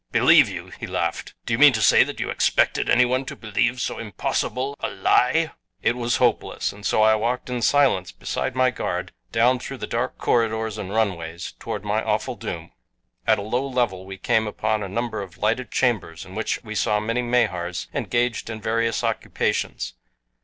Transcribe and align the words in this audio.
"Believe 0.11 0.49
you!" 0.49 0.71
he 0.79 0.87
laughed. 0.87 1.35
"Do 1.45 1.53
you 1.53 1.59
mean 1.59 1.73
to 1.73 1.79
say 1.83 2.03
that 2.03 2.19
you 2.19 2.31
expected 2.31 2.89
any 2.89 3.05
one 3.05 3.23
to 3.25 3.35
believe 3.35 3.79
so 3.79 3.99
impossible 3.99 4.75
a 4.79 4.89
lie?" 4.89 5.51
It 5.83 5.95
was 5.95 6.15
hopeless, 6.15 6.71
and 6.73 6.83
so 6.83 7.03
I 7.03 7.13
walked 7.13 7.51
in 7.51 7.61
silence 7.61 8.11
beside 8.11 8.55
my 8.55 8.71
guard 8.71 9.11
down 9.31 9.59
through 9.59 9.77
the 9.77 9.85
dark 9.85 10.17
corridors 10.17 10.79
and 10.79 10.89
runways 10.91 11.51
toward 11.59 11.85
my 11.85 12.01
awful 12.01 12.35
doom. 12.35 12.71
At 13.27 13.37
a 13.37 13.43
low 13.43 13.67
level 13.67 14.07
we 14.07 14.17
came 14.17 14.47
upon 14.47 14.81
a 14.81 14.89
number 14.89 15.21
of 15.21 15.37
lighted 15.37 15.69
chambers 15.69 16.25
in 16.25 16.33
which 16.33 16.63
we 16.63 16.73
saw 16.73 16.99
many 16.99 17.21
Mahars 17.21 17.87
engaged 17.93 18.49
in 18.49 18.59
various 18.59 19.03
occupations. 19.03 19.93